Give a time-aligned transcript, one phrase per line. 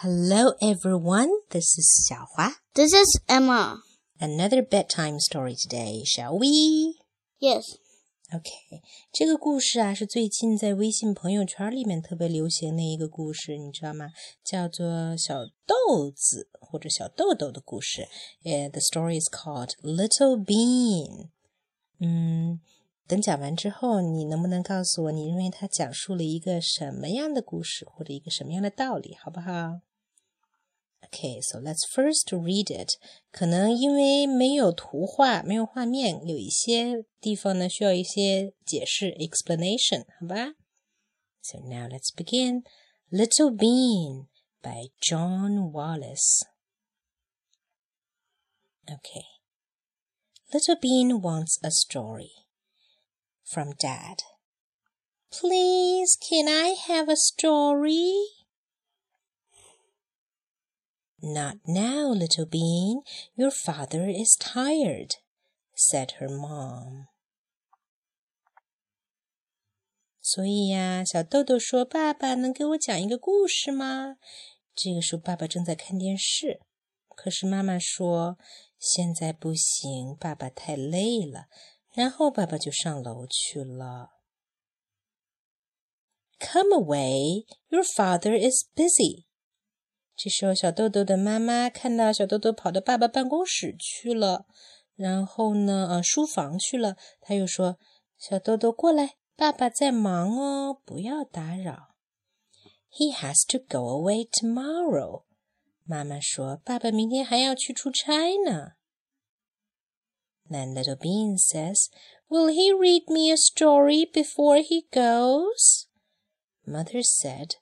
[0.00, 1.30] Hello, everyone.
[1.48, 2.56] This is Xiaohua.
[2.74, 3.80] This is Emma.
[4.20, 6.96] Another bedtime story today, shall we?
[7.40, 7.64] Yes.
[8.34, 8.50] OK，
[9.12, 14.10] 这个故事啊是最近在微信朋友圈里面特别流行的一个故事，你知道吗？
[14.44, 18.08] 叫做小豆子或者小豆豆的故事。
[18.44, 21.28] 呃、yeah,，The story is called Little Bean。
[22.00, 22.60] 嗯，
[23.06, 29.80] 等讲完之后，你能不能告诉我，你认为它讲述了一个什么样的故事，或者一个什么样的道理，好不好
[31.10, 32.98] ？Okay, so let's first read it.
[33.30, 40.54] 可能因为没有图画，没有画面，有一些地方呢需要一些解释 explanation，好吧？
[41.42, 42.64] So now let's begin.
[43.10, 44.26] Little Bean
[44.60, 46.42] by John Wallace.
[48.88, 49.24] Okay.
[50.52, 52.30] Little Bean wants a story
[53.44, 54.24] from Dad.
[55.30, 58.12] Please, can I have a story?
[61.20, 63.02] Not now, little bean.
[63.34, 65.12] Your father is tired,
[65.74, 67.06] said her mom.
[70.20, 74.16] 所以呀，小豆豆说：“爸爸能给我讲一个故事吗？”
[74.74, 76.60] 这个时候，爸爸正在看电视。
[77.08, 78.36] 可是妈妈说：“
[78.78, 81.46] 现在不行，爸爸太累了。”
[81.94, 84.10] 然后爸爸就上楼去了。
[86.38, 89.24] Come away, your father is busy.
[90.15, 94.45] 这时候，小豆豆的妈妈看到小豆豆跑到爸爸办公室去了，
[94.95, 96.95] 然后呢，呃，书房去了。
[97.21, 97.79] 他又说
[98.19, 101.95] ：“小豆豆过来，爸爸在忙哦，不要打扰。”
[102.93, 105.23] He has to go away tomorrow。
[105.85, 108.73] 妈妈说：“爸爸明天还要去出差呢。”
[110.47, 111.87] Then little Bean says,
[112.27, 115.85] "Will he read me a story before he goes?"
[116.65, 117.55] Mother said,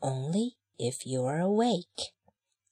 [0.00, 2.13] "Only if you are awake.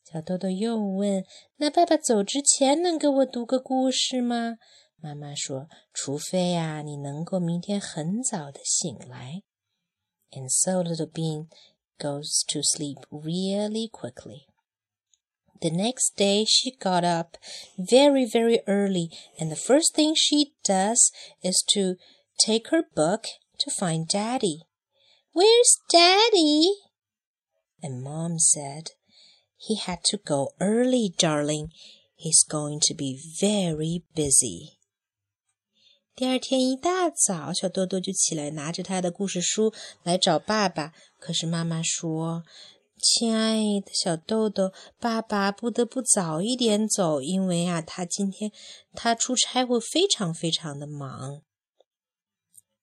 [0.04, 1.28] 小豆豆又问：“
[1.58, 4.58] 那爸爸走之前能给我读个故事吗？”
[5.00, 9.44] 妈妈说：“除非呀、啊，你能够明天很早的醒来。”
[10.32, 11.48] And so little Bean
[12.00, 14.48] goes to sleep really quickly.
[15.60, 17.38] The next day she got up
[17.78, 19.10] very, very early,
[19.40, 21.96] and the first thing she does is to
[22.38, 23.24] take her book
[23.60, 24.64] to find Daddy.
[25.34, 26.70] Where's Daddy?
[27.82, 28.92] And Mom said,
[29.58, 31.70] He had to go early, darling.
[32.16, 34.78] He's going to be very busy.
[36.16, 40.94] 第二天一大早，小豆豆就起来，拿着他的故事书来找爸爸。
[41.20, 48.52] 可是妈妈说：“亲爱的小豆豆，爸爸不得不早一点走，因为啊，他今天
[48.94, 51.44] 他出差会非常非常的忙。”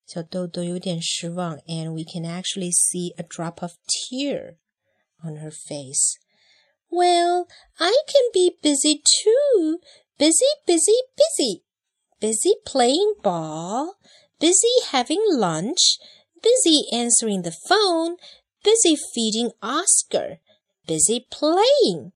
[0.07, 4.59] 小豆豆有点失望，and we can actually see a drop of tear
[5.25, 6.19] on her face.
[6.91, 7.49] Well,
[7.81, 9.79] I can be busy too.
[10.19, 11.63] Busy, busy, busy.
[12.21, 13.97] Busy playing ball.
[14.39, 15.99] Busy having lunch.
[16.43, 18.17] Busy answering the phone.
[18.63, 20.39] Busy feeding Oscar.
[20.87, 22.13] Busy playing.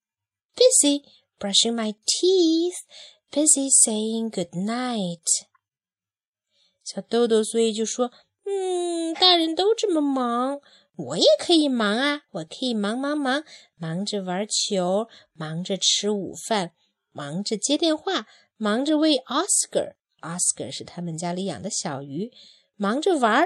[0.56, 1.02] Busy
[1.40, 2.84] brushing my teeth.
[3.32, 5.46] Busy saying good night.
[6.84, 8.10] 小豆豆所以就说：“
[8.46, 10.60] 嗯，大人都这么忙。”
[10.95, 13.43] 我也可以忙啊，我可以忙忙忙，
[13.75, 16.73] 忙着玩球，忙着吃午饭，
[17.11, 18.27] 忙着接电话，
[18.57, 19.95] 忙着喂 Oscar。
[20.21, 22.31] Oscar 是他们家里养的小鱼，
[22.75, 23.43] 忙着玩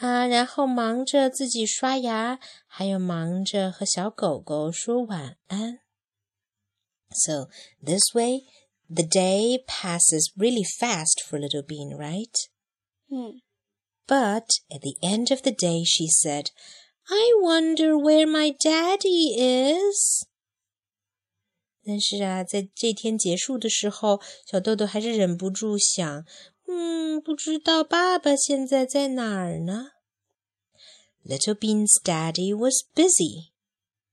[0.00, 5.78] 啊，然后忙着自己刷牙，还有忙着和小狗狗说晚安。
[7.10, 7.48] So
[7.80, 8.42] this way,
[8.88, 12.32] the day passes really fast for Little Bean, right?
[13.08, 13.40] 嗯。
[14.07, 16.51] But at the end of the day, she said,
[17.09, 20.25] I wonder where my daddy is.
[21.85, 26.25] 但是啊，在这天结束的时候，小豆豆还是忍不住想，
[26.67, 29.91] 嗯，不知道爸爸现在在哪儿呢？
[31.25, 33.51] Little Bean's daddy was busy,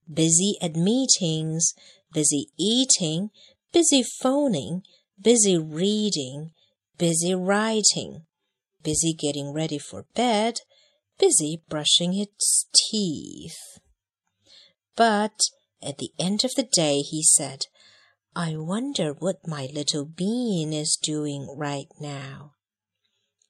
[0.09, 1.73] busy at meetings,
[2.13, 3.31] busy eating,
[3.73, 4.83] busy phoning,
[5.21, 6.51] busy reading,
[6.97, 8.23] busy writing
[8.83, 10.61] busy getting ready for bed,
[11.19, 13.81] busy brushing its teeth.
[14.97, 15.41] But
[15.83, 17.67] at the end of the day, he said,
[18.35, 22.53] I wonder what my little bean is doing right now.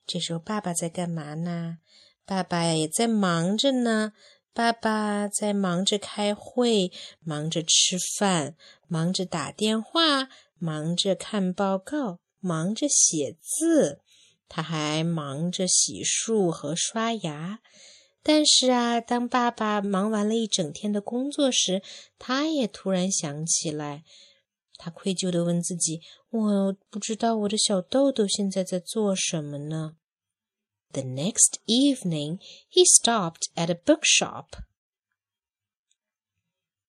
[0.06, 1.78] 这时候爸爸在干嘛呢？
[2.26, 4.12] 爸爸也在忙着呢。
[4.52, 10.28] 爸爸在忙着开会，忙着吃饭，忙着打电话，
[10.58, 14.00] 忙着看报告，忙着写字。
[14.49, 17.59] 他还忙着洗漱和刷牙。
[18.21, 21.81] 但是啊，当爸爸忙完了一整天的工作时，
[22.17, 24.03] 他也突然想起来，
[24.75, 29.95] 他愧疚地问自己：“我不知道我的小豆豆现在在做什么呢？”
[30.91, 34.47] The next evening, he stopped at a bookshop.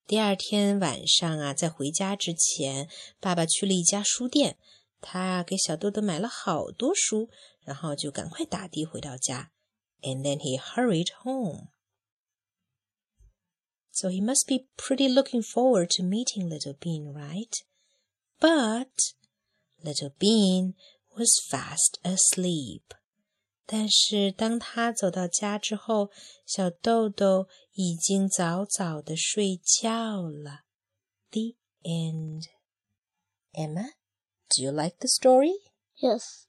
[0.06, 2.88] 第二天晚上啊，在回家之前，
[3.20, 4.56] 爸爸去了一家书店。
[5.02, 7.30] 他给小豆豆买了好多书，
[7.61, 9.51] 然后就赶快打的回到家。
[10.01, 11.69] And then he hurried home.
[13.91, 17.53] So he must be pretty looking forward to meeting Little Bean, right?
[18.39, 19.13] But
[19.81, 20.73] Little Bean
[21.15, 22.83] was fast asleep.
[23.65, 26.11] 但是当他走到家之后，
[26.45, 30.65] 小豆豆已经早早的睡觉了。
[31.31, 32.43] The end.
[33.53, 33.93] Emma,
[34.49, 35.53] do you like the story?
[35.95, 36.45] Yes.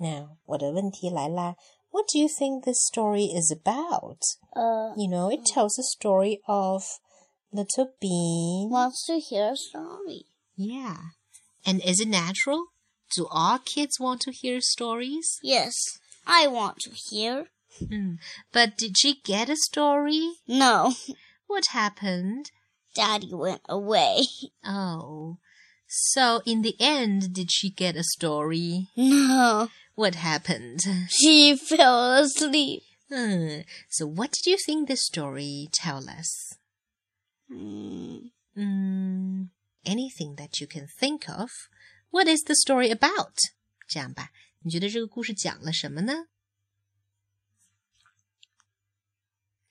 [0.00, 1.56] Now, 我的问题来啦。
[1.90, 4.18] What do you think this story is about?
[4.52, 6.84] Uh, You know, it tells a story of
[7.50, 8.68] Little Bean.
[8.70, 10.26] wants to hear a story.
[10.56, 10.96] Yeah.
[11.64, 12.66] And is it natural?
[13.16, 15.38] Do all kids want to hear stories?
[15.42, 15.74] Yes,
[16.26, 17.46] I want to hear.
[17.78, 18.16] Hmm.
[18.52, 20.34] But did she get a story?
[20.46, 20.94] No,
[21.46, 22.50] What happened?
[22.94, 24.26] Daddy went away.
[24.64, 25.38] Oh.
[25.88, 28.88] So in the end, did she get a story?
[28.96, 30.80] No, What happened?
[31.08, 32.82] she fell asleep.
[33.10, 33.62] Hmm.
[33.90, 36.58] So what did you think this story tell us?
[37.48, 38.28] Hmm.
[38.54, 39.44] Hmm.
[39.84, 41.50] Anything that you can think of.
[42.10, 43.34] What is the story about?
[43.88, 44.30] 这样吧，
[44.60, 46.26] 你觉得这个故事讲了什么呢？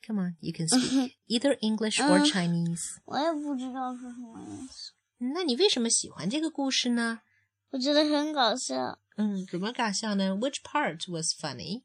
[0.06, 3.02] Come on, you can speak either English or 嗯 Chinese.
[3.06, 7.22] 我也不知道是什么意思，那你为什么喜欢这个故事呢？
[7.72, 9.00] 我觉得很搞笑。
[9.18, 10.32] 嗯，怎么搞笑呢？
[10.36, 11.84] Which part was funny?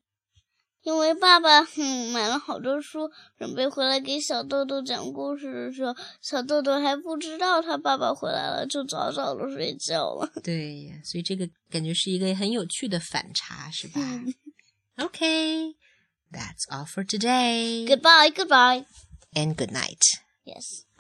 [0.83, 3.09] 因为爸爸嗯买了好多书，
[3.39, 10.29] 准备回来给小豆豆讲故事的时候，小豆豆还不知道他爸爸回来了，就早早的睡觉了。
[10.43, 14.01] 对呀，所以这个感觉是一个很有趣的反差，是吧？
[14.97, 15.75] Okay,
[16.31, 17.87] that's all for today.
[17.87, 18.85] Goodbye, goodbye.
[19.35, 20.03] and good night.
[20.45, 20.85] Yes.